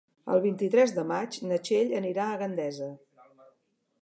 [0.35, 2.93] El vint-i-tres de maig na Txell anirà a Gandesa.